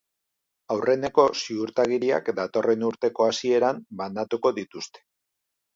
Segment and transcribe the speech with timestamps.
[0.75, 5.07] Aurreneko ziurtagiriak datorren urteko hasieran banatuko dituzte.